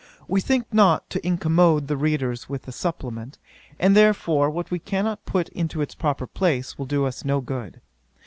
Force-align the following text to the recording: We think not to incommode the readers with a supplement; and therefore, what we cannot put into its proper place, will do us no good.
We 0.27 0.41
think 0.41 0.65
not 0.73 1.07
to 1.11 1.23
incommode 1.23 1.87
the 1.87 1.95
readers 1.95 2.49
with 2.49 2.67
a 2.67 2.71
supplement; 2.71 3.37
and 3.77 3.95
therefore, 3.95 4.49
what 4.49 4.71
we 4.71 4.79
cannot 4.79 5.25
put 5.25 5.47
into 5.49 5.79
its 5.79 5.93
proper 5.93 6.25
place, 6.25 6.75
will 6.75 6.87
do 6.87 7.05
us 7.05 7.23
no 7.23 7.39
good. 7.39 7.81